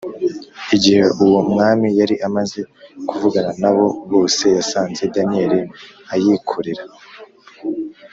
Igihe 0.75 1.01
Uwo 1.23 1.39
Mwami 1.51 1.87
Yari 1.99 2.15
Amaze 2.27 2.59
Kuvugana 3.07 3.51
Na 3.61 3.69
Bo 3.75 3.85
Bose 4.11 4.43
Yasanze 4.57 5.01
Daniyeli 5.15 5.59
ayikorera 6.13 6.83